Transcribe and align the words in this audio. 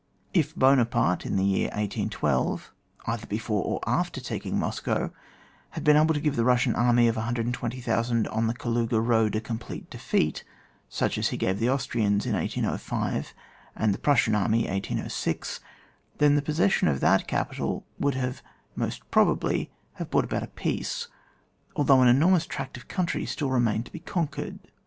If 0.33 0.55
Buona 0.55 0.85
parte 0.87 1.27
in 1.27 1.35
the 1.35 1.45
year 1.45 1.67
1812, 1.73 2.73
either 3.05 3.27
before 3.27 3.63
or 3.63 3.79
after 3.85 4.19
taking 4.19 4.57
Moscow, 4.57 5.11
had 5.77 5.83
been 5.83 5.95
able 5.95 6.15
to 6.15 6.19
give 6.19 6.35
the 6.35 6.41
Eussian 6.43 6.75
army 6.75 7.07
of 7.07 7.17
120,000 7.17 8.27
on 8.29 8.47
the 8.47 8.55
Kaluga 8.55 8.99
road, 8.99 9.35
a 9.35 9.39
complete 9.39 9.91
defeat, 9.91 10.43
such 10.89 11.19
as 11.19 11.27
he 11.29 11.37
gave 11.37 11.59
the 11.59 11.69
Austrians 11.69 12.25
in 12.25 12.33
1805, 12.33 13.35
and 13.75 13.93
the 13.93 13.99
Prussian 13.99 14.33
army, 14.33 14.67
1806, 14.67 15.59
then 16.17 16.33
the 16.33 16.41
possession 16.41 16.87
of 16.87 16.99
that 17.01 17.27
capital 17.27 17.85
would 17.99 18.17
most 18.75 19.03
probably 19.11 19.69
have 19.97 20.09
brought 20.09 20.25
about 20.25 20.41
a 20.41 20.47
peace, 20.47 21.09
although 21.75 22.01
an 22.01 22.07
enormous 22.07 22.47
tract 22.47 22.75
of 22.75 22.87
country 22.87 23.23
still 23.27 23.51
remained 23.51 23.85
to 23.85 23.91
be 23.91 23.99
conquered. 23.99 24.57